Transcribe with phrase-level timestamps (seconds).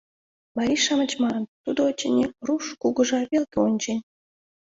[0.57, 3.99] Марий-шамыч маныт: «Тудо, очыни, руш кугыжа велке вончен.